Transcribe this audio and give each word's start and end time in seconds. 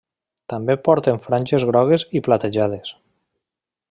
També 0.51 0.75
porten 0.87 1.21
franges 1.27 1.67
grogues 1.71 2.07
i 2.21 2.25
platejades. 2.29 2.95